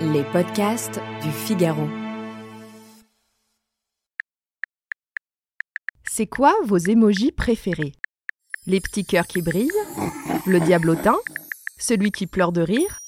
Les 0.00 0.24
podcasts 0.24 1.00
du 1.22 1.30
Figaro. 1.30 1.88
C'est 6.04 6.26
quoi 6.26 6.54
vos 6.64 6.76
émojis 6.76 7.32
préférés? 7.32 7.92
Les 8.66 8.80
petits 8.80 9.04
cœurs 9.04 9.26
qui 9.26 9.42
brillent 9.42 9.70
Le 10.46 10.60
diablotin 10.60 11.16
Celui 11.78 12.10
qui 12.10 12.26
pleure 12.26 12.52
de 12.52 12.62
rire 12.62 13.00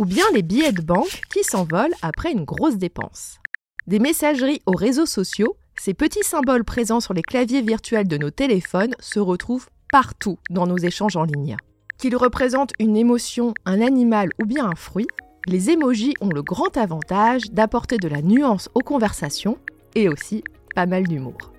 Ou 0.00 0.04
bien 0.04 0.24
les 0.34 0.42
billets 0.42 0.72
de 0.72 0.82
banque 0.82 1.22
qui 1.32 1.44
s'envolent 1.44 1.94
après 2.02 2.32
une 2.32 2.44
grosse 2.44 2.76
dépense? 2.76 3.38
Des 3.86 3.98
messageries 3.98 4.62
aux 4.66 4.74
réseaux 4.74 5.06
sociaux, 5.06 5.56
ces 5.76 5.94
petits 5.94 6.24
symboles 6.24 6.64
présents 6.64 7.00
sur 7.00 7.14
les 7.14 7.22
claviers 7.22 7.62
virtuels 7.62 8.08
de 8.08 8.18
nos 8.18 8.30
téléphones 8.30 8.94
se 8.98 9.20
retrouvent 9.20 9.68
partout 9.90 10.38
dans 10.50 10.66
nos 10.66 10.78
échanges 10.78 11.16
en 11.16 11.24
ligne. 11.24 11.56
Qu'ils 12.00 12.16
représentent 12.16 12.72
une 12.78 12.96
émotion, 12.96 13.52
un 13.66 13.82
animal 13.82 14.30
ou 14.40 14.46
bien 14.46 14.64
un 14.64 14.74
fruit, 14.74 15.06
les 15.46 15.68
émojis 15.68 16.14
ont 16.22 16.30
le 16.30 16.42
grand 16.42 16.78
avantage 16.78 17.50
d'apporter 17.52 17.98
de 17.98 18.08
la 18.08 18.22
nuance 18.22 18.70
aux 18.74 18.80
conversations 18.80 19.58
et 19.94 20.08
aussi 20.08 20.42
pas 20.74 20.86
mal 20.86 21.06
d'humour. 21.06 21.52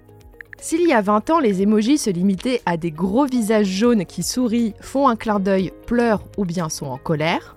S'il 0.59 0.88
y 0.88 0.93
a 0.93 1.01
20 1.01 1.29
ans, 1.29 1.39
les 1.39 1.61
émojis 1.61 1.99
se 1.99 2.09
limitaient 2.09 2.61
à 2.66 2.75
des 2.75 2.89
gros 2.89 3.25
visages 3.25 3.67
jaunes 3.67 4.05
qui 4.07 4.23
sourient, 4.23 4.73
font 4.81 5.07
un 5.07 5.16
clin 5.16 5.39
d'œil, 5.39 5.71
pleurent 5.85 6.23
ou 6.38 6.45
bien 6.45 6.69
sont 6.69 6.88
en 6.88 6.97
colère, 6.97 7.55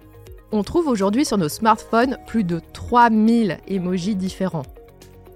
on 0.53 0.63
trouve 0.63 0.87
aujourd'hui 0.87 1.25
sur 1.25 1.39
nos 1.39 1.49
smartphones 1.49 2.19
plus 2.27 2.45
de 2.45 2.61
3000 2.75 3.61
émojis 3.67 4.15
différents. 4.15 4.67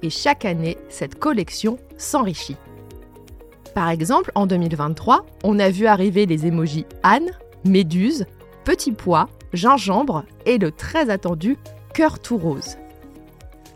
Et 0.03 0.11
chaque 0.11 0.45
année, 0.45 0.77
cette 0.91 1.19
collection 1.19 1.78
s'enrichit. 1.97 2.56
Par 3.79 3.91
exemple, 3.91 4.33
en 4.34 4.48
2023, 4.48 5.25
on 5.45 5.61
a 5.61 5.71
vu 5.71 5.87
arriver 5.87 6.27
les 6.27 6.47
émojis 6.47 6.84
Anne, 7.05 7.31
Méduse, 7.65 8.27
Petit 8.65 8.91
Pois, 8.91 9.29
gingembre 9.53 10.25
et 10.47 10.59
le 10.59 10.73
très 10.73 11.11
attendu 11.11 11.57
cœur 11.95 12.19
tout 12.19 12.39
rose. 12.39 12.77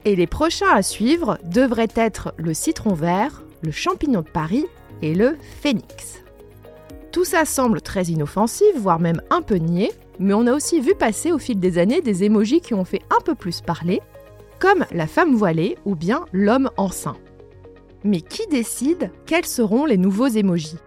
Et 0.05 0.17
les 0.17 0.27
prochains 0.27 0.75
à 0.75 0.83
suivre 0.83 1.39
devraient 1.45 1.87
être 1.95 2.35
le 2.37 2.53
citron 2.53 2.95
vert, 2.95 3.45
le 3.61 3.71
champignon 3.71 4.23
de 4.23 4.29
Paris 4.29 4.67
et 5.03 5.15
le 5.15 5.37
phénix. 5.61 6.25
Tout 7.13 7.25
ça 7.25 7.45
semble 7.45 7.81
très 7.81 8.07
inoffensif, 8.07 8.75
voire 8.77 8.99
même 8.99 9.23
un 9.31 9.41
peu 9.41 9.55
niais, 9.55 9.93
mais 10.19 10.35
on 10.35 10.49
a 10.49 10.53
aussi 10.53 10.81
vu 10.81 10.97
passer 10.97 11.31
au 11.31 11.39
fil 11.39 11.61
des 11.61 11.79
années 11.79 12.01
des 12.01 12.25
émojis 12.25 12.61
qui 12.61 12.75
ont 12.75 12.85
fait 12.85 13.03
un 13.17 13.23
peu 13.25 13.37
plus 13.37 13.61
parler, 13.61 14.01
comme 14.59 14.85
la 14.91 15.07
femme 15.07 15.37
voilée 15.37 15.79
ou 15.85 15.95
bien 15.95 16.25
l'homme 16.33 16.71
enceint. 16.77 17.19
Mais 18.05 18.21
qui 18.21 18.47
décide 18.49 19.11
quels 19.27 19.47
seront 19.47 19.85
les 19.85 19.97
nouveaux 19.97 20.27
émojis 20.27 20.79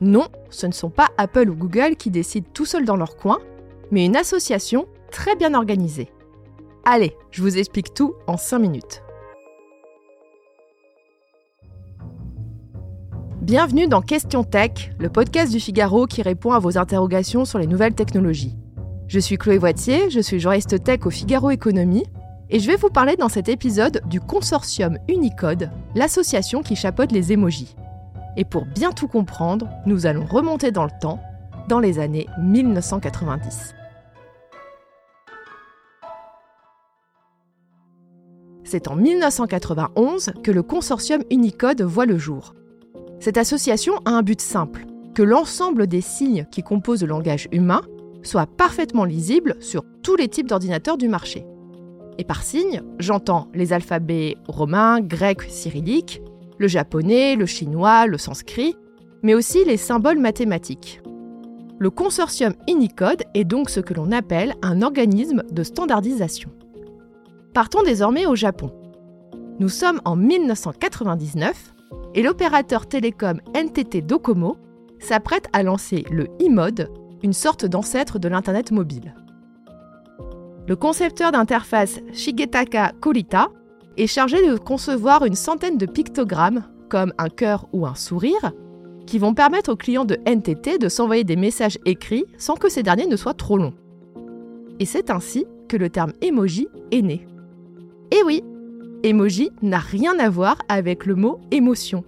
Non, 0.00 0.28
ce 0.48 0.66
ne 0.66 0.72
sont 0.72 0.90
pas 0.90 1.08
Apple 1.18 1.50
ou 1.50 1.54
Google 1.54 1.96
qui 1.96 2.10
décident 2.10 2.48
tout 2.54 2.64
seuls 2.64 2.84
dans 2.84 2.96
leur 2.96 3.16
coin, 3.16 3.38
mais 3.90 4.04
une 4.04 4.16
association 4.16 4.86
très 5.10 5.34
bien 5.34 5.54
organisée. 5.54 6.08
Allez, 6.84 7.16
je 7.32 7.42
vous 7.42 7.58
explique 7.58 7.94
tout 7.94 8.14
en 8.28 8.36
5 8.36 8.58
minutes. 8.60 9.02
Bienvenue 13.42 13.88
dans 13.88 14.02
Question 14.02 14.44
Tech, 14.44 14.92
le 14.98 15.08
podcast 15.08 15.52
du 15.52 15.60
Figaro 15.60 16.06
qui 16.06 16.22
répond 16.22 16.52
à 16.52 16.58
vos 16.58 16.78
interrogations 16.78 17.44
sur 17.44 17.58
les 17.58 17.66
nouvelles 17.66 17.94
technologies. 17.94 18.56
Je 19.08 19.20
suis 19.20 19.38
Chloé 19.38 19.58
Voitier, 19.58 20.10
je 20.10 20.18
suis 20.20 20.40
juriste 20.40 20.82
tech 20.82 21.06
au 21.06 21.10
Figaro 21.10 21.50
Économie, 21.50 22.04
et 22.50 22.60
je 22.60 22.66
vais 22.66 22.76
vous 22.76 22.90
parler 22.90 23.16
dans 23.16 23.28
cet 23.28 23.48
épisode 23.48 24.02
du 24.06 24.20
consortium 24.20 24.98
Unicode, 25.08 25.70
l'association 25.94 26.62
qui 26.62 26.76
chapeaute 26.76 27.12
les 27.12 27.32
émojis. 27.32 27.74
Et 28.36 28.44
pour 28.44 28.66
bien 28.66 28.92
tout 28.92 29.08
comprendre, 29.08 29.68
nous 29.86 30.06
allons 30.06 30.26
remonter 30.26 30.70
dans 30.70 30.84
le 30.84 30.90
temps, 31.00 31.20
dans 31.68 31.80
les 31.80 31.98
années 31.98 32.26
1990. 32.38 33.74
C'est 38.62 38.88
en 38.88 38.96
1991 38.96 40.32
que 40.42 40.50
le 40.50 40.62
consortium 40.62 41.22
Unicode 41.30 41.82
voit 41.82 42.06
le 42.06 42.18
jour. 42.18 42.54
Cette 43.20 43.38
association 43.38 43.94
a 44.04 44.10
un 44.10 44.22
but 44.22 44.40
simple, 44.40 44.86
que 45.14 45.22
l'ensemble 45.22 45.86
des 45.86 46.00
signes 46.00 46.46
qui 46.50 46.62
composent 46.62 47.02
le 47.02 47.08
langage 47.08 47.48
humain 47.52 47.80
soit 48.22 48.46
parfaitement 48.46 49.04
lisible 49.04 49.56
sur 49.60 49.84
tous 50.02 50.16
les 50.16 50.28
types 50.28 50.48
d'ordinateurs 50.48 50.98
du 50.98 51.08
marché. 51.08 51.46
Et 52.18 52.24
par 52.24 52.42
signes, 52.42 52.82
j'entends 52.98 53.48
les 53.54 53.72
alphabets 53.72 54.36
romains, 54.48 55.00
grecs, 55.00 55.42
cyrilliques, 55.48 56.22
le 56.58 56.68
japonais, 56.68 57.36
le 57.36 57.46
chinois, 57.46 58.06
le 58.06 58.18
sanskrit, 58.18 58.74
mais 59.22 59.34
aussi 59.34 59.64
les 59.64 59.76
symboles 59.76 60.18
mathématiques. 60.18 61.00
Le 61.78 61.90
consortium 61.90 62.54
Unicode 62.68 63.24
est 63.34 63.44
donc 63.44 63.68
ce 63.68 63.80
que 63.80 63.92
l'on 63.92 64.10
appelle 64.12 64.54
un 64.62 64.80
organisme 64.80 65.42
de 65.50 65.62
standardisation. 65.62 66.50
Partons 67.52 67.82
désormais 67.82 68.24
au 68.24 68.34
Japon. 68.34 68.72
Nous 69.58 69.68
sommes 69.68 70.00
en 70.04 70.16
1999 70.16 71.74
et 72.14 72.22
l'opérateur 72.22 72.86
télécom 72.86 73.40
NTT 73.54 74.02
Docomo 74.02 74.56
s'apprête 74.98 75.48
à 75.52 75.62
lancer 75.62 76.04
le 76.10 76.24
e-mode, 76.40 76.90
une 77.22 77.34
sorte 77.34 77.66
d'ancêtre 77.66 78.18
de 78.18 78.28
l'Internet 78.28 78.72
mobile. 78.72 79.14
Le 80.68 80.74
concepteur 80.74 81.30
d'interface 81.30 82.00
Shigetaka 82.12 82.92
Kurita 83.00 83.50
est 83.96 84.08
chargé 84.08 84.44
de 84.48 84.56
concevoir 84.56 85.24
une 85.24 85.36
centaine 85.36 85.78
de 85.78 85.86
pictogrammes, 85.86 86.64
comme 86.88 87.12
un 87.18 87.28
cœur 87.28 87.68
ou 87.72 87.86
un 87.86 87.94
sourire, 87.94 88.52
qui 89.06 89.18
vont 89.18 89.32
permettre 89.32 89.72
aux 89.72 89.76
clients 89.76 90.04
de 90.04 90.18
NTT 90.26 90.78
de 90.78 90.88
s'envoyer 90.88 91.22
des 91.22 91.36
messages 91.36 91.78
écrits 91.84 92.24
sans 92.36 92.54
que 92.54 92.68
ces 92.68 92.82
derniers 92.82 93.06
ne 93.06 93.14
soient 93.14 93.34
trop 93.34 93.56
longs. 93.56 93.74
Et 94.80 94.86
c'est 94.86 95.10
ainsi 95.10 95.46
que 95.68 95.76
le 95.76 95.88
terme 95.88 96.12
emoji 96.20 96.66
est 96.90 97.02
né. 97.02 97.28
Et 98.10 98.24
oui, 98.24 98.42
emoji 99.04 99.50
n'a 99.62 99.78
rien 99.78 100.18
à 100.18 100.28
voir 100.28 100.58
avec 100.68 101.06
le 101.06 101.14
mot 101.14 101.40
émotion. 101.52 102.02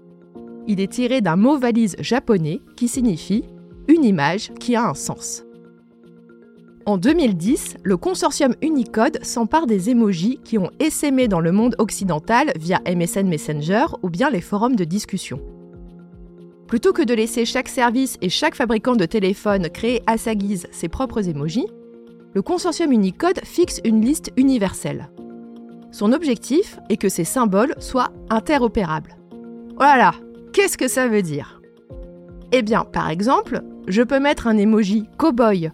Il 0.66 0.80
est 0.80 0.92
tiré 0.92 1.20
d'un 1.20 1.36
mot 1.36 1.58
valise 1.58 1.94
japonais 2.00 2.60
qui 2.76 2.88
signifie 2.88 3.44
une 3.86 4.04
image 4.04 4.52
qui 4.58 4.74
a 4.74 4.84
un 4.84 4.94
sens. 4.94 5.44
En 6.88 6.96
2010, 6.96 7.76
le 7.82 7.98
consortium 7.98 8.54
Unicode 8.62 9.22
s'empare 9.22 9.66
des 9.66 9.90
emojis 9.90 10.40
qui 10.42 10.56
ont 10.56 10.70
essaimé 10.80 11.28
dans 11.28 11.38
le 11.38 11.52
monde 11.52 11.76
occidental 11.76 12.50
via 12.58 12.80
MSN 12.86 13.28
Messenger 13.28 13.84
ou 14.02 14.08
bien 14.08 14.30
les 14.30 14.40
forums 14.40 14.74
de 14.74 14.84
discussion. 14.84 15.38
Plutôt 16.66 16.94
que 16.94 17.02
de 17.02 17.12
laisser 17.12 17.44
chaque 17.44 17.68
service 17.68 18.16
et 18.22 18.30
chaque 18.30 18.54
fabricant 18.54 18.96
de 18.96 19.04
téléphone 19.04 19.68
créer 19.68 20.02
à 20.06 20.16
sa 20.16 20.34
guise 20.34 20.66
ses 20.70 20.88
propres 20.88 21.28
emojis, 21.28 21.66
le 22.32 22.40
consortium 22.40 22.90
Unicode 22.90 23.44
fixe 23.44 23.82
une 23.84 24.00
liste 24.00 24.32
universelle. 24.38 25.10
Son 25.92 26.14
objectif 26.14 26.78
est 26.88 26.96
que 26.96 27.10
ces 27.10 27.24
symboles 27.24 27.74
soient 27.80 28.12
interopérables. 28.30 29.18
Oh 29.76 29.82
là 29.82 29.98
là, 29.98 30.14
qu'est-ce 30.54 30.78
que 30.78 30.88
ça 30.88 31.06
veut 31.06 31.20
dire? 31.20 31.60
Eh 32.52 32.62
bien, 32.62 32.86
par 32.86 33.10
exemple, 33.10 33.60
je 33.88 34.00
peux 34.00 34.20
mettre 34.20 34.46
un 34.46 34.56
emoji 34.56 35.04
cowboy 35.18 35.70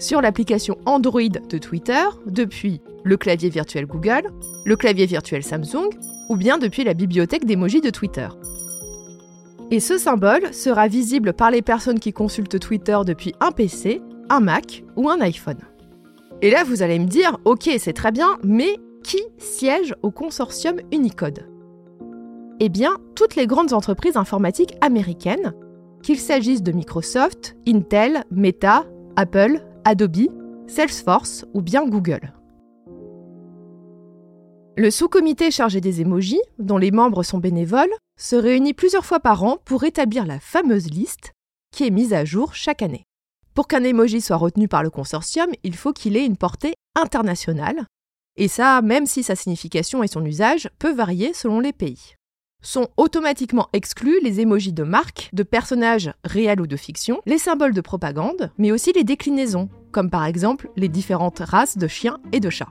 sur 0.00 0.20
l'application 0.20 0.76
Android 0.86 1.20
de 1.22 1.58
Twitter 1.58 2.02
depuis 2.26 2.80
le 3.04 3.16
clavier 3.16 3.50
virtuel 3.50 3.86
Google, 3.86 4.32
le 4.64 4.76
clavier 4.76 5.06
virtuel 5.06 5.44
Samsung 5.44 5.90
ou 6.28 6.36
bien 6.36 6.58
depuis 6.58 6.82
la 6.82 6.94
bibliothèque 6.94 7.44
d'emojis 7.44 7.80
de 7.80 7.90
Twitter. 7.90 8.28
Et 9.70 9.78
ce 9.78 9.98
symbole 9.98 10.52
sera 10.52 10.88
visible 10.88 11.32
par 11.32 11.50
les 11.50 11.62
personnes 11.62 12.00
qui 12.00 12.12
consultent 12.12 12.58
Twitter 12.58 12.98
depuis 13.06 13.34
un 13.40 13.52
PC, 13.52 14.02
un 14.28 14.40
Mac 14.40 14.82
ou 14.96 15.08
un 15.08 15.20
iPhone. 15.20 15.60
Et 16.42 16.50
là, 16.50 16.64
vous 16.64 16.82
allez 16.82 16.98
me 16.98 17.06
dire, 17.06 17.38
ok, 17.44 17.70
c'est 17.78 17.92
très 17.92 18.10
bien, 18.10 18.38
mais 18.42 18.78
qui 19.04 19.20
siège 19.38 19.94
au 20.02 20.10
consortium 20.10 20.76
Unicode? 20.92 21.46
Eh 22.58 22.68
bien, 22.68 22.96
toutes 23.14 23.36
les 23.36 23.46
grandes 23.46 23.72
entreprises 23.72 24.16
informatiques 24.16 24.74
américaines, 24.80 25.54
qu'il 26.02 26.18
s'agisse 26.18 26.62
de 26.62 26.72
Microsoft, 26.72 27.56
Intel, 27.68 28.24
Meta, 28.30 28.84
Apple, 29.16 29.62
Adobe, 29.84 30.28
Salesforce 30.66 31.46
ou 31.54 31.62
bien 31.62 31.86
Google. 31.88 32.34
Le 34.76 34.90
sous-comité 34.90 35.50
chargé 35.50 35.80
des 35.80 36.00
émojis, 36.00 36.40
dont 36.58 36.78
les 36.78 36.90
membres 36.90 37.22
sont 37.22 37.38
bénévoles, 37.38 37.92
se 38.18 38.36
réunit 38.36 38.74
plusieurs 38.74 39.04
fois 39.04 39.20
par 39.20 39.42
an 39.42 39.58
pour 39.64 39.84
établir 39.84 40.26
la 40.26 40.38
fameuse 40.38 40.90
liste 40.90 41.32
qui 41.72 41.86
est 41.86 41.90
mise 41.90 42.12
à 42.12 42.24
jour 42.24 42.54
chaque 42.54 42.82
année. 42.82 43.04
Pour 43.54 43.68
qu'un 43.68 43.84
emoji 43.84 44.20
soit 44.20 44.36
retenu 44.36 44.68
par 44.68 44.82
le 44.82 44.90
consortium, 44.90 45.50
il 45.62 45.74
faut 45.74 45.92
qu'il 45.92 46.16
ait 46.16 46.26
une 46.26 46.36
portée 46.36 46.74
internationale. 46.94 47.86
Et 48.36 48.48
ça, 48.48 48.80
même 48.82 49.06
si 49.06 49.22
sa 49.22 49.34
signification 49.34 50.02
et 50.02 50.08
son 50.08 50.24
usage 50.24 50.68
peuvent 50.78 50.96
varier 50.96 51.32
selon 51.34 51.60
les 51.60 51.72
pays. 51.72 52.14
Sont 52.62 52.88
automatiquement 52.98 53.68
exclus 53.72 54.20
les 54.22 54.40
emojis 54.40 54.74
de 54.74 54.82
marque, 54.82 55.30
de 55.32 55.42
personnages 55.42 56.12
réels 56.24 56.60
ou 56.60 56.66
de 56.66 56.76
fiction, 56.76 57.22
les 57.24 57.38
symboles 57.38 57.72
de 57.72 57.80
propagande, 57.80 58.50
mais 58.58 58.70
aussi 58.70 58.92
les 58.92 59.02
déclinaisons, 59.02 59.70
comme 59.92 60.10
par 60.10 60.26
exemple 60.26 60.68
les 60.76 60.88
différentes 60.88 61.38
races 61.38 61.78
de 61.78 61.88
chiens 61.88 62.18
et 62.32 62.40
de 62.40 62.50
chats. 62.50 62.68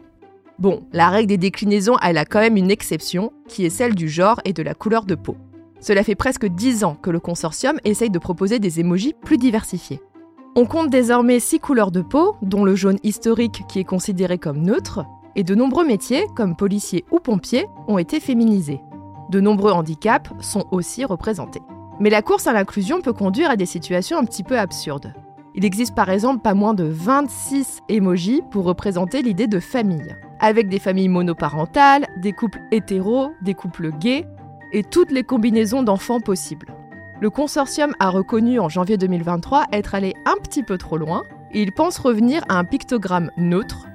Bon, 0.60 0.84
la 0.94 1.10
règle 1.10 1.30
des 1.30 1.38
déclinaisons, 1.38 1.98
elle 2.04 2.20
a 2.20 2.26
quand 2.26 2.40
même 2.40 2.58
une 2.58 2.70
exception, 2.70 3.34
qui 3.48 3.66
est 3.66 3.72
celle 3.72 3.96
du 3.96 4.10
genre 4.10 4.40
et 4.46 4.54
de 4.54 4.62
la 4.62 4.76
couleur 4.76 5.06
de 5.06 5.16
peau. 5.16 5.38
Cela 5.80 6.04
fait 6.04 6.16
presque 6.16 6.46
10 6.46 6.84
ans 6.84 6.96
que 6.96 7.10
le 7.10 7.20
consortium 7.20 7.80
essaye 7.84 8.12
de 8.12 8.20
proposer 8.20 8.60
des 8.60 8.80
emojis 8.80 9.16
plus 9.24 9.38
diversifiés. 9.38 10.02
On 10.56 10.66
compte 10.66 10.90
désormais 10.92 11.40
6 11.40 11.60
couleurs 11.60 11.92
de 11.92 12.02
peau, 12.02 12.36
dont 12.44 12.64
le 12.64 12.76
jaune 12.76 13.00
historique 13.02 13.64
qui 13.68 13.80
est 13.80 13.86
considéré 13.86 14.38
comme 14.38 14.62
neutre, 14.62 15.04
et 15.36 15.44
de 15.44 15.56
nombreux 15.56 15.86
métiers, 15.86 16.26
comme 16.36 16.56
policiers 16.56 17.06
ou 17.12 17.20
pompiers, 17.20 17.66
ont 17.88 17.98
été 17.98 18.20
féminisés. 18.20 18.82
De 19.30 19.40
nombreux 19.40 19.72
handicaps 19.72 20.32
sont 20.40 20.66
aussi 20.72 21.06
représentés. 21.06 21.62
Mais 22.00 22.10
la 22.10 22.22
course 22.22 22.48
à 22.48 22.54
l'inclusion 22.54 23.02
peut 23.02 23.14
conduire 23.14 23.52
à 23.52 23.56
des 23.56 23.66
situations 23.68 24.18
un 24.18 24.26
petit 24.26 24.44
peu 24.44 24.58
absurdes. 24.58 25.14
Il 25.54 25.66
existe 25.66 25.94
par 25.94 26.10
exemple 26.10 26.42
pas 26.42 26.54
moins 26.54 26.74
de 26.74 26.86
26 26.86 27.82
emojis 27.90 28.42
pour 28.50 28.66
représenter 28.66 29.22
l'idée 29.22 29.48
de 29.48 29.60
famille, 29.60 30.16
avec 30.40 30.68
des 30.68 30.80
familles 30.80 31.10
monoparentales, 31.10 32.08
des 32.18 32.32
couples 32.32 32.62
hétéros, 32.72 33.32
des 33.42 33.54
couples 33.54 33.92
gays, 33.92 34.26
et 34.72 34.84
toutes 34.84 35.12
les 35.12 35.24
combinaisons 35.24 35.84
d'enfants 35.84 36.22
possibles. 36.22 36.74
Le 37.22 37.30
consortium 37.30 37.94
a 38.00 38.10
reconnu 38.10 38.60
en 38.60 38.70
janvier 38.70 38.98
2023 38.98 39.66
être 39.74 39.94
allé 39.94 40.14
un 40.26 40.38
petit 40.42 40.64
peu 40.64 40.78
trop 40.78 40.98
loin, 40.98 41.24
et 41.52 41.62
il 41.62 41.72
pense 41.72 42.00
revenir 42.00 42.44
à 42.48 42.58
un 42.58 42.64
pictogramme 42.64 43.32
neutre, 43.38 43.88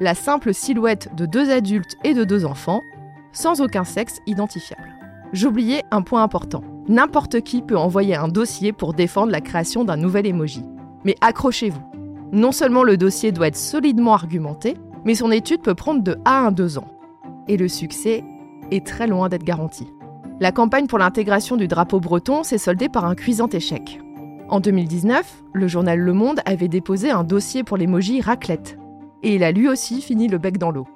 la 0.00 0.14
simple 0.14 0.52
silhouette 0.52 1.14
de 1.14 1.26
deux 1.26 1.50
adultes 1.50 1.96
et 2.02 2.14
de 2.14 2.24
deux 2.24 2.44
enfants, 2.44 2.82
sans 3.32 3.60
aucun 3.60 3.84
sexe 3.84 4.20
identifiable. 4.26 4.94
J'oubliais 5.32 5.82
un 5.90 6.02
point 6.02 6.22
important. 6.22 6.62
N'importe 6.88 7.40
qui 7.40 7.62
peut 7.62 7.76
envoyer 7.76 8.14
un 8.14 8.28
dossier 8.28 8.72
pour 8.72 8.92
défendre 8.92 9.32
la 9.32 9.40
création 9.40 9.84
d'un 9.84 9.96
nouvel 9.96 10.26
emoji. 10.26 10.64
Mais 11.04 11.16
accrochez-vous. 11.20 11.82
Non 12.32 12.52
seulement 12.52 12.82
le 12.82 12.96
dossier 12.96 13.32
doit 13.32 13.48
être 13.48 13.56
solidement 13.56 14.14
argumenté, 14.14 14.76
mais 15.04 15.14
son 15.14 15.30
étude 15.30 15.62
peut 15.62 15.74
prendre 15.74 16.02
de 16.02 16.16
1 16.24 16.46
à 16.46 16.50
2 16.50 16.78
ans. 16.78 16.88
Et 17.48 17.56
le 17.56 17.68
succès 17.68 18.24
est 18.70 18.86
très 18.86 19.06
loin 19.06 19.28
d'être 19.28 19.44
garanti. 19.44 19.86
La 20.40 20.52
campagne 20.52 20.86
pour 20.86 20.98
l'intégration 20.98 21.56
du 21.56 21.68
drapeau 21.68 22.00
breton 22.00 22.42
s'est 22.42 22.58
soldée 22.58 22.88
par 22.88 23.04
un 23.04 23.14
cuisant 23.14 23.48
échec. 23.48 24.00
En 24.48 24.60
2019, 24.60 25.44
le 25.52 25.68
journal 25.68 25.98
Le 25.98 26.12
Monde 26.12 26.40
avait 26.44 26.68
déposé 26.68 27.10
un 27.10 27.24
dossier 27.24 27.64
pour 27.64 27.76
l'emoji 27.76 28.20
raclette. 28.20 28.78
Et 29.22 29.36
il 29.36 29.44
a 29.44 29.52
lui 29.52 29.68
aussi 29.68 30.02
fini 30.02 30.28
le 30.28 30.38
bec 30.38 30.58
dans 30.58 30.70
l'eau. 30.70 30.86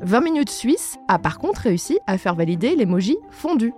20 0.00 0.20
minutes 0.20 0.50
suisse 0.50 0.96
a 1.08 1.18
par 1.18 1.38
contre 1.38 1.62
réussi 1.62 1.98
à 2.06 2.18
faire 2.18 2.34
valider 2.34 2.76
l'emoji 2.76 3.16
fondu. 3.30 3.72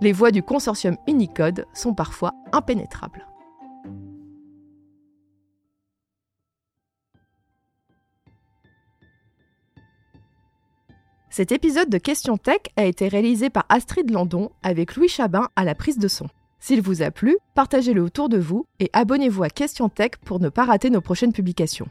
Les 0.00 0.12
voies 0.12 0.30
du 0.30 0.42
consortium 0.42 0.96
Unicode 1.08 1.66
sont 1.74 1.94
parfois 1.94 2.32
impénétrables. 2.52 3.26
Cet 11.30 11.50
épisode 11.50 11.90
de 11.90 11.98
Question 11.98 12.36
Tech 12.36 12.60
a 12.76 12.84
été 12.84 13.08
réalisé 13.08 13.50
par 13.50 13.66
Astrid 13.68 14.08
Landon 14.08 14.52
avec 14.62 14.94
Louis 14.94 15.08
Chabin 15.08 15.48
à 15.56 15.64
la 15.64 15.74
prise 15.74 15.98
de 15.98 16.06
son. 16.06 16.28
S'il 16.60 16.80
vous 16.80 17.02
a 17.02 17.10
plu, 17.10 17.36
partagez-le 17.56 18.00
autour 18.00 18.28
de 18.28 18.38
vous 18.38 18.66
et 18.78 18.88
abonnez-vous 18.92 19.42
à 19.42 19.50
Question 19.50 19.88
Tech 19.88 20.12
pour 20.24 20.38
ne 20.38 20.48
pas 20.48 20.64
rater 20.64 20.90
nos 20.90 21.00
prochaines 21.00 21.32
publications. 21.32 21.88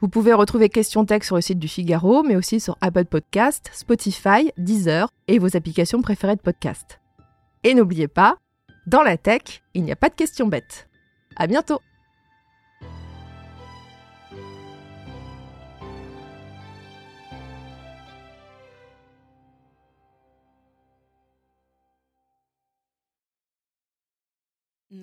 Vous 0.00 0.08
pouvez 0.08 0.34
retrouver 0.34 0.68
Question 0.68 1.06
Tech 1.06 1.22
sur 1.22 1.36
le 1.36 1.40
site 1.40 1.58
du 1.58 1.68
Figaro, 1.68 2.22
mais 2.22 2.36
aussi 2.36 2.60
sur 2.60 2.76
Apple 2.82 3.06
Podcast, 3.06 3.70
Spotify, 3.72 4.52
Deezer 4.58 5.08
et 5.26 5.38
vos 5.38 5.56
applications 5.56 6.02
préférées 6.02 6.36
de 6.36 6.42
podcast. 6.42 7.00
Et 7.64 7.72
n'oubliez 7.72 8.06
pas, 8.06 8.36
dans 8.86 9.02
la 9.02 9.16
tech, 9.16 9.62
il 9.72 9.84
n'y 9.84 9.92
a 9.92 9.96
pas 9.96 10.10
de 10.10 10.14
questions 10.14 10.48
bêtes. 10.48 10.88
À 11.36 11.46
bientôt! 11.46 11.80